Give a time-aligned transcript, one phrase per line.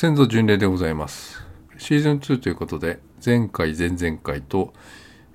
[0.00, 1.42] 先祖巡礼でございます。
[1.76, 4.72] シーズン2ということで、前回、前々回と、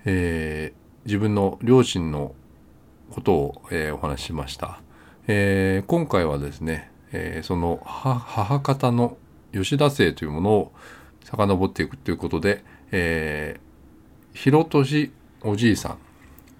[0.05, 2.34] えー自分の両親の
[3.12, 4.79] ことを、えーお話ししました。
[5.28, 9.18] えー今回はですね、えその母方の
[9.52, 10.71] 吉田姓というものを
[11.25, 15.11] 遡っていくということで、えー、広俊
[15.41, 15.98] おじいさ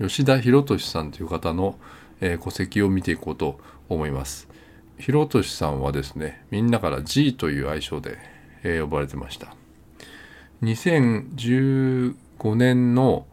[0.02, 1.78] ん、吉田広俊さんという方の、
[2.20, 4.53] え戸籍を見ていこうと思います。
[5.00, 8.18] 広俊さんはですね、みんなから G という愛称で、
[8.64, 9.56] えー呼ばれてました。
[10.62, 12.16] 2015
[12.56, 13.28] 年の、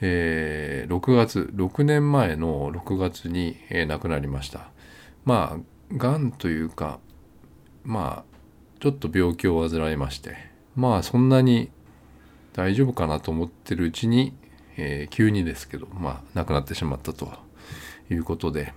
[0.00, 4.70] えー6月、6年前の6月に、えー亡くなりました。
[5.24, 6.98] まあ、がんというか、
[7.84, 10.36] まあ、ちょっと病気を患いまして、
[10.74, 11.70] まあ、そんなに
[12.52, 14.34] 大丈夫かなと思ってるうちに、
[14.76, 17.30] えー急にですけど、まあ、亡くなってしまったと
[18.10, 18.72] いうことで、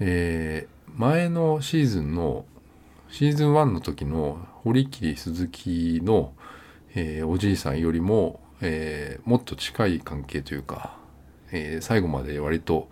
[0.00, 2.44] えー前のシーズンの
[3.08, 6.32] シーズン1の時の堀切鈴木の、
[6.94, 10.96] えーおじいさんよりも、えーもっと近い関係というか、
[11.50, 12.88] えー最後まで割と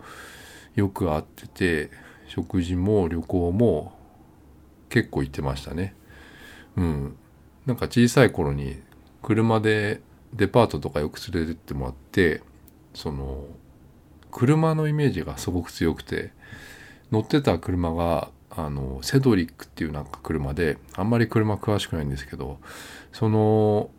[0.75, 1.91] よく会ってて
[2.27, 3.93] 食事も旅行も
[4.89, 5.95] 結構行ってましたね。
[6.75, 7.15] うん。
[7.65, 8.81] なんか小さい頃に
[9.21, 10.01] 車で
[10.33, 12.41] デパートとかよく連れてってもらって
[12.95, 13.45] その
[14.31, 16.31] 車のイメージがすごく強くて
[17.11, 22.59] 乗ってた車があのセドリックっていうなんか車であんまり車詳しくないんですけど
[23.13, 23.89] その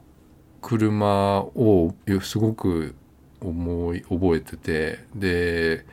[0.61, 2.95] 車をすごく
[3.41, 5.85] 思い覚えててで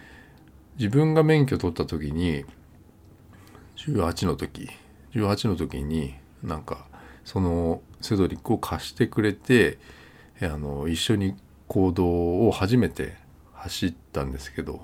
[0.78, 2.46] 自分が免許取った時に
[3.78, 4.70] 18の時
[5.14, 6.86] 18の時になんか
[7.26, 9.78] そのセドリックを貸してくれて
[10.42, 11.36] あの一緒に
[11.68, 13.16] 行動を初めて
[13.54, 14.82] 走ったんですけど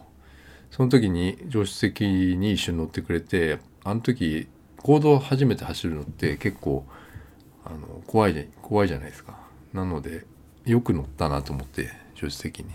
[0.75, 6.85] その時に助手席に一緒に乗ってくれてあの時行動初めて走るのって結構
[7.63, 9.39] あの怖いじゃ怖いじゃないですか。
[9.71, 10.25] なので
[10.65, 12.71] よく乗ったなと思って助手席に。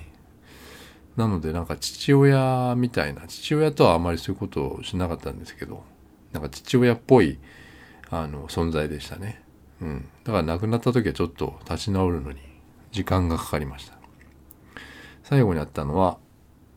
[1.19, 5.85] なのでなんか父親みたいな父親とはあまりそういうことをしなかったんですけど
[6.33, 7.39] なんか父親っぽい
[8.09, 9.43] あの存在でしたね。
[9.83, 10.09] うん。
[10.25, 12.39] だから亡くなった時はちょっと立ち直るのに
[12.93, 13.99] 時間がかかりました。
[15.23, 16.17] 最後に会ったのは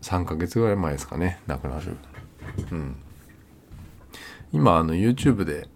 [0.03, 1.97] 3ヶ月ぐらい前ですかね亡くなる。
[2.72, 2.96] うん。
[4.52, 5.68] 今あの YouTube で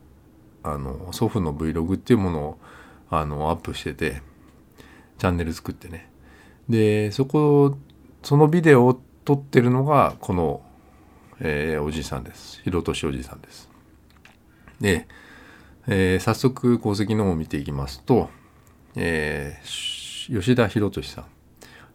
[0.64, 2.58] あの祖父の Vlog っていうものを
[3.10, 4.22] あのアップしてて
[5.18, 6.12] チャンネル作ってね。
[6.70, 7.78] でそこ
[8.22, 10.62] そのビデオを撮ってるのがこの、
[11.40, 12.62] えーおじいさんです。
[12.64, 13.70] 広俊おじいさんです。
[14.82, 15.08] で、
[15.88, 18.30] えー早速功績の方を見ていきますと、
[18.96, 21.26] えー吉田博俊さん。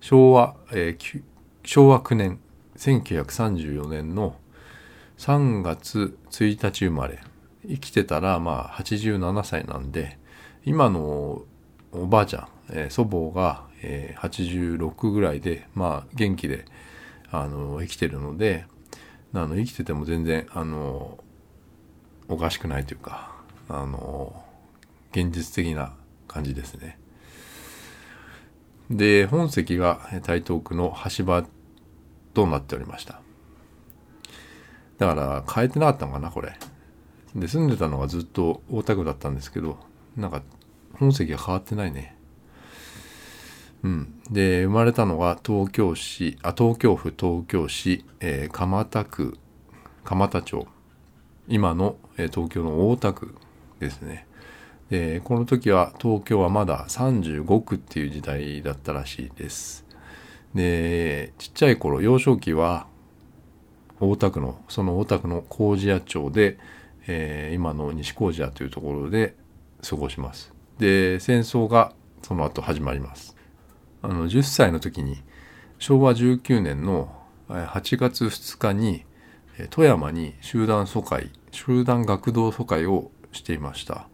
[0.00, 1.22] 昭和、えー
[1.64, 2.40] 昭和9年
[2.76, 4.36] 1934年の
[5.18, 7.20] 3月1日生まれ
[7.68, 10.18] 生きてたらまあ87歳なんで
[10.64, 11.42] 今の
[11.92, 16.64] おばあちゃん、えー祖母が、えー86ぐらいでまあ元気で
[17.30, 18.66] あの生きてるので
[19.32, 21.18] あの生きてても全然あの
[22.28, 23.32] おかしくないというか
[23.68, 24.34] あの
[25.12, 25.94] 現実的な
[26.26, 26.98] 感じですね。
[28.92, 31.44] で本籍が台東区の橋場
[32.34, 33.20] となっておりました。
[34.98, 36.52] だから変えてなかったのかなこれ。
[37.34, 39.78] で住んでたのがずっと大田区だったんですけど
[40.16, 40.42] なんか
[40.94, 42.16] 本籍が変わってないね。
[43.82, 44.20] うん。
[44.30, 49.38] で生まれたのが東京市あ東京府東京市、えー蒲田区
[50.04, 50.66] 蒲田町。
[51.48, 53.34] 今の、えー東京の大田区
[53.80, 54.26] ですね。
[54.92, 59.86] でこの時は東京はまだ35区っていう時代だったらしいです。
[60.54, 62.86] でちっちゃい頃幼少期は
[64.00, 66.58] 大田区のその大田区の麹屋町で、
[67.06, 69.34] えー今の西麹屋というところで
[69.82, 70.52] 過ごします。
[70.78, 73.34] で戦争がその後始まります。
[74.02, 75.22] あの10歳の時に
[75.78, 77.10] 昭和19年の
[77.48, 79.06] 8月2日に
[79.70, 84.06] 富山に集団疎開集団学童疎開をしていました、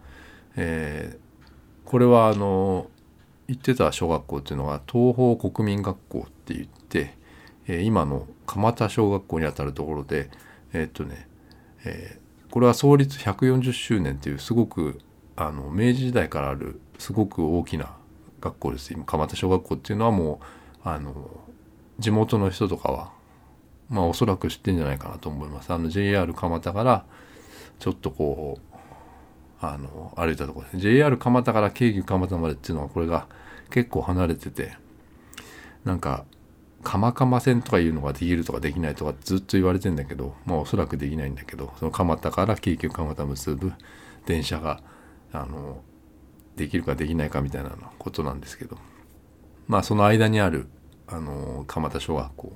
[0.59, 1.28] えー
[1.84, 2.91] これはあの
[3.47, 7.15] 行ってた小学校っていうのが東方国民学校って言って、
[7.66, 10.28] えー今の蒲田小学校にあたるところで
[10.75, 11.27] えーっとね、
[11.84, 15.01] えーこれは創立140周年っていうすごく
[15.37, 17.95] あの明治時代からあるすごく大きな
[18.41, 18.93] 学校です。
[18.93, 20.41] 今蒲田小学校っていうのはも
[20.84, 21.15] うあの
[21.99, 23.13] 地元の人とかは
[23.91, 25.72] まあおそらく知ってんじゃないかなと思います。
[25.72, 27.04] あの JR 蒲田から
[27.78, 28.67] ちょっとこう
[29.60, 30.66] あの歩いたところ。
[30.72, 33.27] で JR 蒲田から京急蒲田までっていうのはこれが
[33.71, 34.77] 結構離れてて。
[35.84, 36.25] なんか
[36.84, 43.72] 蒲蒲線とかいうのができるとかできないとかずっと言われてんだけどまあおそらくできないんだけどその蒲田から京急蒲田結ぶ
[44.27, 44.83] 電車が
[45.33, 45.83] あの
[46.57, 48.77] できるかできないかみたいなことなんですけど。
[49.66, 50.66] まあその間にある
[51.07, 52.53] あの蒲田小学校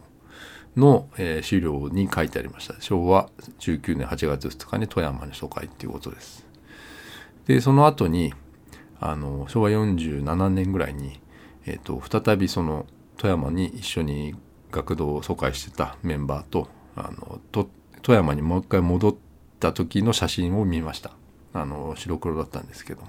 [0.76, 2.80] の、えー、資料に書いてありました。
[2.80, 3.28] 昭和
[3.60, 6.46] 19年8月2日に富山に疎開っていうことです。
[7.46, 8.34] でその後に
[9.00, 11.20] あの昭和47年ぐらいに、
[11.66, 12.86] えーと、再びその
[13.16, 14.34] 富山に一緒に
[14.70, 17.68] 学童を疎開してたメンバーとあのと
[18.02, 19.14] 富山にもう一回戻っ
[19.60, 21.12] た時の写真を見ました。
[21.54, 23.08] あの白黒だったんですけども。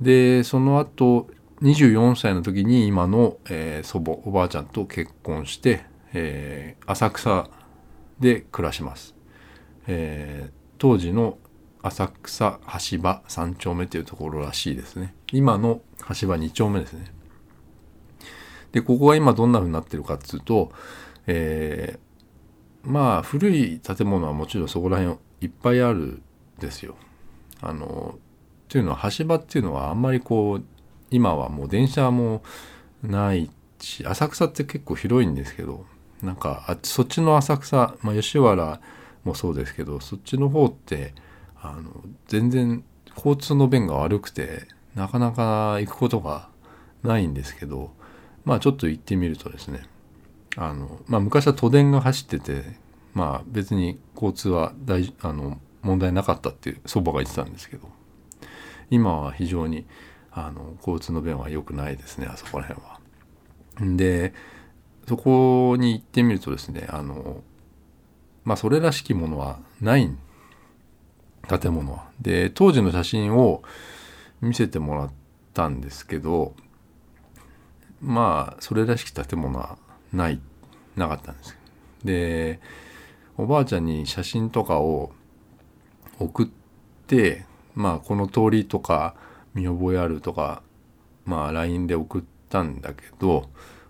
[0.00, 1.28] でその後
[1.62, 7.48] 24歳の時に今の、えー、祖母おばあちゃんと結婚して、えー、浅草
[8.20, 9.14] で暮らします、
[9.86, 11.38] えー、当時の
[11.82, 15.14] 浅草橋場3丁目というところらしいですね。
[15.32, 15.80] 今の
[16.20, 17.04] 橋場2丁目ですね。
[18.72, 20.70] でここが今どんな風になってるかっていうと、
[21.26, 26.22] えー、まあ古い建物はもちろんそこら辺いっぱいあるん
[26.58, 26.96] ですよ。
[27.60, 28.18] あの
[28.68, 30.64] というのは橋場っていうのはあんまりこう
[31.10, 32.42] 今はもう電車も
[33.02, 33.50] ない
[33.80, 35.86] し浅草って結構広いんですけど
[36.22, 38.80] なんかあそっちの浅草、まあ、吉原
[39.24, 41.14] もそうですけどそっちの方って
[41.62, 41.90] あの
[42.28, 42.84] 全然
[43.16, 46.48] 交通の便が悪くてなかなか行くことが
[47.02, 47.92] ないんですけど
[48.44, 49.82] まあちょっと行ってみるとですね
[50.56, 52.64] あの、まあ、昔は都電が走ってて
[53.14, 57.88] まあ別に交通は大あの問題なかったっていう祖母が言ってたんですけど
[58.90, 59.86] 今は非常に
[60.32, 63.00] あの交通の便は良くないですねあそこら辺は。
[63.96, 64.32] で
[65.08, 67.42] そこに行ってみるとですねあの
[68.44, 70.18] まあそれらしきものはないん
[71.48, 72.00] 建物。
[72.20, 73.62] で当時の写真を
[74.40, 75.10] 見せてもらっ
[75.54, 76.54] たんですけど
[78.00, 79.78] まあそれらしき建物は
[80.12, 80.40] ない
[80.96, 81.58] なかったんです
[82.04, 82.60] で
[83.36, 85.12] おばあちゃんに写真とかを
[86.18, 86.46] 送っ
[87.06, 87.44] て
[87.74, 89.14] まあこの通りとか
[89.54, 90.62] 見覚えあるとか
[91.24, 93.48] まあ LINE で送ったんだけど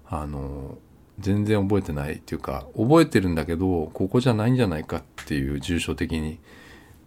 [0.09, 0.79] あの
[1.19, 6.39] 全然覚えてないっていうか覚えてるんだけどここじゃないんじゃないかっていう住所的に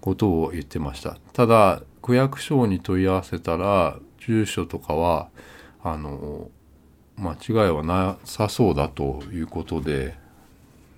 [0.01, 1.17] ことを言ってました。
[1.33, 5.29] ただ区役所に問い合わせたら住所とかは
[5.83, 6.49] あの
[7.17, 10.17] 間違いはなさそうだということで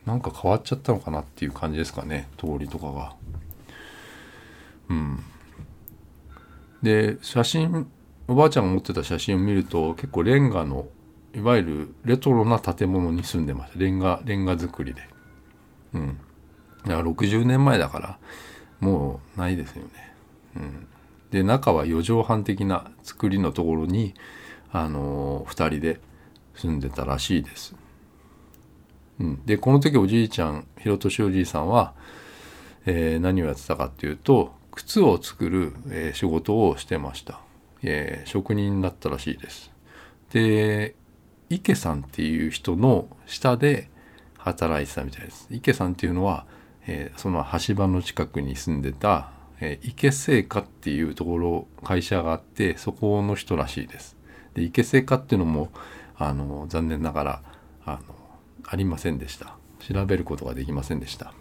[0.06, 3.15] なんか変わっちゃったのかなっていう感じですかね通りとかが。
[4.89, 5.24] うん。
[6.81, 7.88] で写真
[8.27, 10.88] おばあちゃんが持ってた写真を見ると結構レンガの
[11.36, 13.80] いわゆるレトロな建物に住んでました。
[13.80, 15.01] レンガレンガ造りで。
[15.94, 16.18] うん。
[16.83, 18.18] だから60年前だから
[18.81, 20.13] もうないですよね。
[20.57, 20.87] うん。
[21.31, 24.13] で中は4畳半的な作りのところに
[24.71, 25.99] あのー、2人で
[26.55, 27.75] 住んでたらしいです、
[29.19, 31.93] うん、でこの時おじいちゃん広敏おじいさんは、
[32.85, 37.39] えー、何をやってたかっていうと靴を作る、えー、仕事をしてました、
[37.83, 39.71] えー、職人だったらしいです。
[40.31, 40.95] で
[41.49, 43.89] 池さんっていう人の下で
[44.37, 45.47] 働いてたみたいです。
[45.51, 46.45] 池さんっていうのは、
[46.87, 54.17] えー、その橋場の近くに住んでた、えー、池製菓っていうところ会社があってそこの人らしいです。
[54.53, 55.69] で池製菓っていうのも
[56.17, 57.43] あの残念ながら
[57.85, 58.15] あの
[58.65, 59.55] ありませんでした。
[59.79, 61.33] 調べることができませんでした。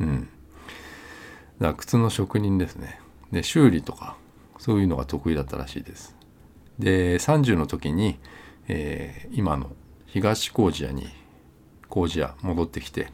[0.00, 0.20] うん。
[0.20, 0.28] だか
[1.58, 3.00] ら靴の職人ですね。
[3.32, 4.16] で修理とか
[4.58, 6.16] そういうのが得意だったらしいです。
[6.78, 8.18] で30の時に、
[8.68, 9.72] えー、今の
[10.06, 11.08] 東工事屋に
[11.88, 13.08] 工事屋戻ってきて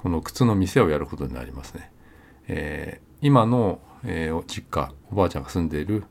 [0.00, 1.92] この靴の店をやることになりますね、
[2.48, 6.04] えー、今の、えー、実家おばあちゃんが住んでいる、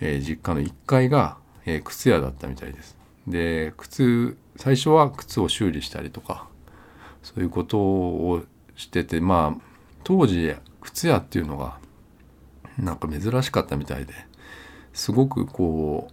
[0.00, 2.96] えー、実家の1階が、えー、靴屋だったみたいです。
[3.26, 6.48] で靴最初は靴を修理したりとか
[7.22, 8.44] そういうことを
[8.76, 9.62] しててまあ
[10.04, 11.76] 当時靴屋っていうのが
[12.78, 14.14] なんか珍しかったみたいで
[14.94, 16.08] すごくこ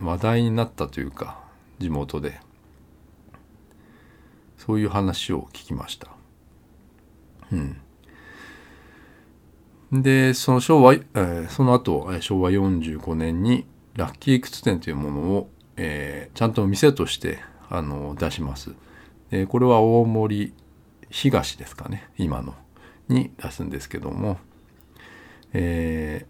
[0.00, 1.38] う話題になったというか
[1.78, 2.49] 地元で。
[4.70, 6.06] そういう話を聞きました。
[7.50, 7.80] うん。
[9.90, 18.76] でその昭和、えー、その後昭和45年にラッキー靴店というものを、えー、ちゃんと店としてあの出します。
[19.32, 20.54] でこれは大森
[21.08, 22.54] 東ですかね今の。
[23.08, 24.38] に出すんですけども、
[25.52, 26.26] え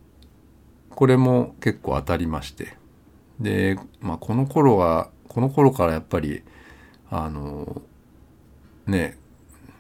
[0.90, 2.75] ー、これも結構当たりまして
[3.38, 6.42] で、まあ、この頃はこの頃からやっぱり
[7.11, 7.82] あの
[8.90, 9.16] ね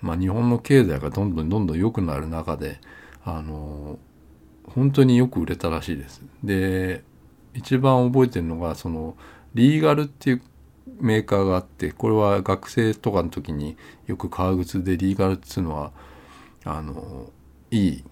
[0.02, 2.80] まあ、日本の経済がどんどんどんどん良くなる中で
[3.24, 3.98] あの
[4.64, 6.22] 本当によく売れたらしいです。
[6.42, 7.02] で
[7.54, 9.16] 一番覚えてるのがその
[9.54, 10.42] リーガルっていう
[11.00, 13.76] メーカーがあってこれは学生とかの時に
[14.06, 15.92] よく革靴でリーガルっていうのは
[16.64, 17.30] あの
[17.70, 18.04] いい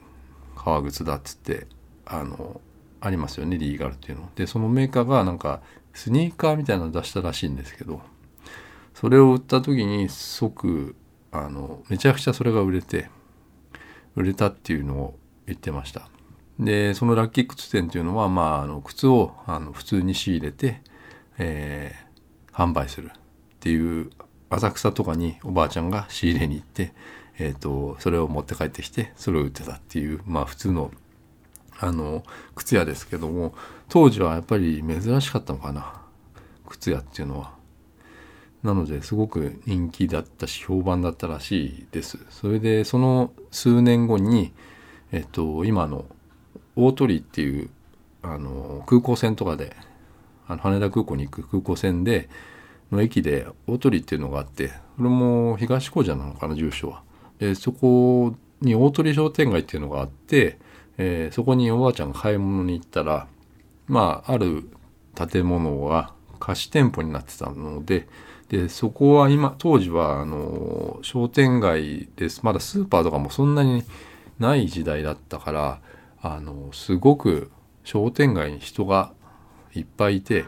[0.57, 1.67] 革靴だっつって
[2.05, 2.61] あの
[3.01, 5.61] ありますよねリーガルっていうのでそのメーカーがなんか
[5.95, 8.01] スニーカーみたいなの出したらしいんですけど
[9.01, 10.97] それを売った時に即
[11.31, 13.09] あのめちゃくちゃそれが売れて
[14.17, 16.09] 売れたっていうのを言ってました
[16.59, 20.83] でそのラッキー靴店っていうのはまああの靴をあの普通に仕入れて、
[21.39, 23.19] えー、販売するっ
[23.61, 24.11] ていう
[24.51, 26.93] 浅草とかにおばあちゃんが仕入れに行って、
[27.39, 30.91] えーと、それを持って帰ってきてそれを売ってたっていうまあ普通の
[31.79, 32.25] あの
[32.57, 33.55] 靴屋ですけども
[33.89, 36.03] 当時はやっぱり珍しかったのかな
[36.67, 37.58] 靴屋っていうのは。
[38.63, 42.19] なのですごく人気だったし評判だったらしいです。
[42.31, 44.53] それでその数年後に、
[45.13, 46.07] えっと、今の
[46.75, 47.71] 大鳥っていう
[48.23, 49.77] あの空港線とかで
[50.49, 52.29] あの羽田空港に行く空港線で
[52.91, 57.03] の駅で大鳥っていうのがあってそれも東高寺なのかな住所は。
[57.39, 60.59] でそこに大鳥商店街っていうのがあって、
[60.97, 63.29] えー、そこにおばあちゃんが買い物に行ったら
[63.87, 64.69] まあある
[65.15, 68.09] 建物が貸し店舗になってたので
[68.49, 72.41] でそこは今当時はあの商店街です。
[72.45, 73.85] まだスーパーとかもそんなに
[74.39, 75.81] ない時代だったから
[76.23, 77.51] あのすごく
[77.85, 79.13] 商店街に人が
[79.75, 80.47] いっぱいいて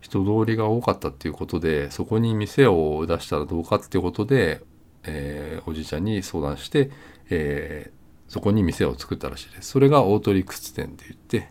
[0.00, 4.62] 人通りが多かったっていうことでそこに店を出したらどうかっていうことで、
[5.04, 6.90] えー、おじいちゃんに相談して、
[7.28, 9.70] えー、そこに店を作ったらしいです。
[9.70, 11.50] それが大鳥靴店って言って、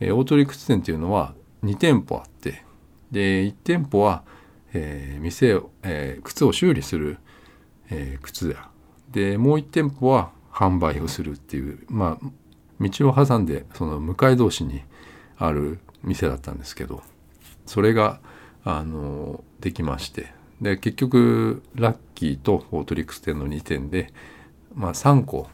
[0.00, 2.64] えー、大鳥靴店っていうのは2店舗あって
[3.10, 4.24] で1店舗は、
[4.76, 7.18] えー、店を、えー、靴を修理する、
[7.90, 8.68] えー、靴屋。
[9.10, 12.26] でもう1店舗は販売をするっていうまあ
[12.80, 14.82] 道を挟んでその向かい同士に
[15.38, 17.02] ある店だったんですけど
[17.64, 18.20] それが
[18.64, 20.34] あのできまして。
[20.60, 24.10] で結局ラッキーとオートリックス店の2店で、
[24.74, 25.48] まあ、3個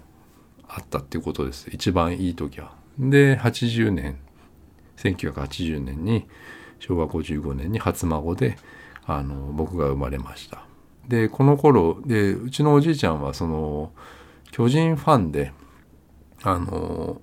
[0.69, 1.69] あったっていうことです。
[1.73, 2.73] 一番いい時は。
[2.99, 4.19] で80年
[4.97, 6.29] 1980年に
[6.79, 8.57] 昭和55年に初孫で
[9.07, 10.65] あの僕が生まれました。
[11.09, 13.93] でこの頃でうちのおじいちゃんはその
[14.51, 15.53] 巨人ファンで
[16.43, 17.21] あの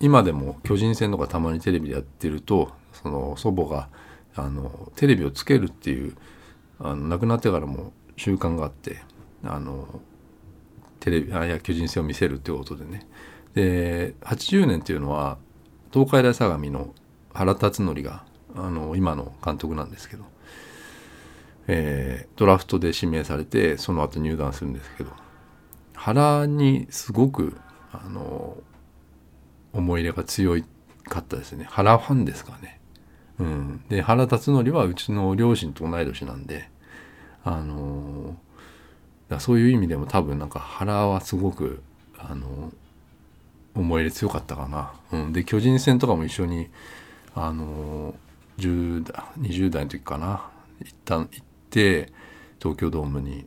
[0.00, 3.88] 今でも巨人戦とかたまにテレビでやってるとその祖母が
[4.34, 6.16] あのテレビをつけるっていう
[6.78, 9.00] あの亡くなってからも習慣があって
[9.44, 10.00] あの
[11.00, 13.06] テレビあいや巨人戦を見せるっていうことでね
[13.54, 15.38] で80年っていうのは
[15.92, 16.94] 東海大相模の
[17.32, 18.24] 原辰徳が
[18.56, 20.24] あの今の監督なんですけど、
[21.68, 25.10] えー、ドラフトで指名されてその後入団するんですけど
[25.94, 27.56] 原にすごく
[27.92, 28.56] あの
[29.72, 30.56] 思い入れが強
[31.04, 32.80] かったですね原ファンですかね。
[33.38, 36.70] うん、で原辰徳はうちの両親と同い年なんで
[37.44, 38.34] あの
[39.38, 41.82] そういう意味でも多分なんか原はすごく
[42.18, 42.72] あの
[43.74, 44.92] 思い入れ強かったかな。
[45.12, 46.68] うん、で巨人戦とかも一緒に
[47.34, 48.14] あの
[48.58, 50.50] 10代20代の時かな。
[50.80, 52.12] 一旦行って
[52.58, 53.46] 東京ドームに。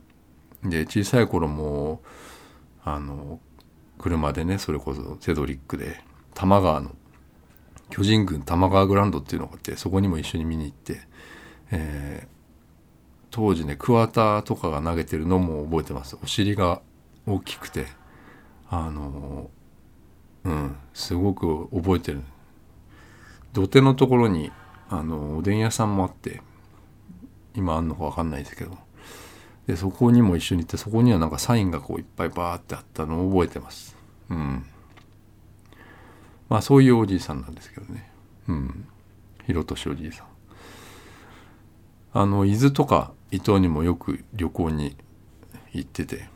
[0.62, 2.02] で小さい頃も
[2.84, 3.40] あの
[3.98, 6.02] 車でねそれこそセドリックで
[6.34, 6.94] 多摩川の
[7.90, 11.00] 巨人軍多摩川グランドっていうのがあってそこにも一緒に見に行って、
[11.70, 12.28] えー、
[13.30, 16.16] 当時ね桑田とかが投げてるのも覚えてます。
[16.22, 16.82] お尻が
[17.26, 17.86] 大きくて
[18.68, 19.50] あの
[20.44, 22.22] うんすごく覚えてる。
[23.52, 24.52] 土手のところに
[24.90, 26.42] あのおでん屋さんもあって
[27.54, 28.76] 今あんのか分かんないですけど。
[29.66, 33.96] でそこにも一緒に行ってそこにはなんかサインがこういっぱいバーってあったのを覚えてます。
[34.28, 34.66] うん。
[36.48, 38.10] まあそういうおじいさんなんですけどね。
[38.48, 38.88] うん。
[39.46, 40.26] 広利おじいさん。
[42.12, 44.96] あの伊豆とか伊東にもよく旅行に
[45.72, 46.28] 行ってて。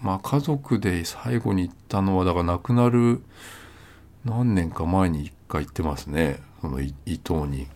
[0.00, 3.20] まあ家族で最後に行ったのはだから亡くなる
[4.24, 6.40] 何年か前に一回行ってますね。
[6.60, 7.66] その伊東に。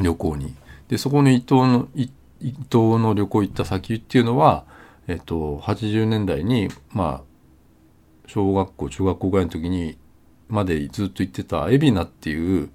[0.00, 0.54] 旅行に
[0.88, 2.10] でそこの伊東の伊
[2.40, 4.64] 伊東の旅行行った先っていうのは、
[5.08, 7.26] えっと、80年代に、まあ、
[8.26, 9.96] 小学校、中学校ぐらいの時に、
[10.48, 12.70] までずっと行ってた海老名っていう、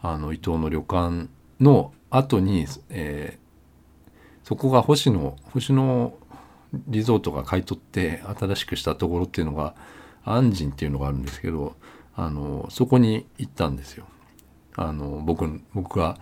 [0.00, 1.28] あの、伊東の旅館
[1.60, 6.14] の後に、えー、そこが星野、星野
[6.88, 9.74] リゾートが買い取って新しくしたところっていうのが、
[10.24, 11.76] 安心っていうのがあるんですけど、
[12.14, 14.06] あの、そこに行ったんですよ。
[14.76, 16.18] あの、僕、僕が、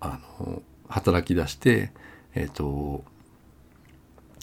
[0.00, 1.92] あの、働き出して、
[2.34, 3.04] えっ、ー、と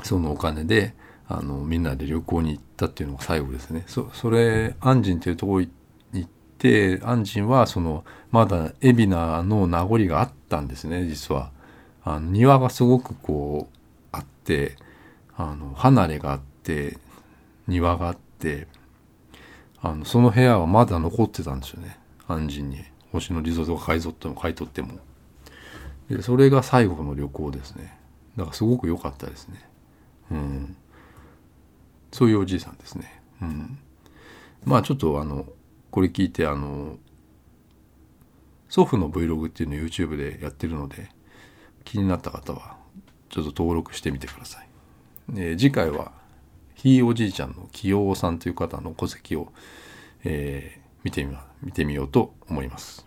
[0.04, 0.94] そのお金で
[1.28, 3.84] あのみんなで旅行に行ったっていうのが最後ですね。
[3.88, 5.70] そそれ安心っていうところに
[6.14, 11.52] 行って安心はそのまだ海老名の名残があったんですね実は。
[12.04, 13.78] あの庭がすごくこう
[14.14, 14.78] あって
[15.36, 16.98] あの離れがあって
[17.68, 18.68] 庭があって
[19.82, 22.00] あのその部屋はまだ残ってたんですよね
[22.30, 24.94] 安心に星野リゾートが買い取っても買い取っても
[26.10, 27.98] でそれが最後の旅行ですね。
[28.38, 29.62] だからすごく良かったですね。
[30.32, 30.78] うん。
[32.12, 33.22] そういうおじいさんですね。
[33.42, 33.78] うん。
[34.64, 35.46] まあちょっとあの
[35.92, 36.98] これ聞いてあの
[38.70, 41.10] 祖父の Vlog っていうのを YouTube でやってるので
[41.84, 42.78] 気になった方は
[43.30, 44.68] ちょっと登録してみてください。
[45.36, 46.12] えー、次回は
[46.76, 49.52] ひいおじいちゃんの清尾さんという方の戸籍を、
[50.24, 53.07] えー、見てみ見てみようと思います。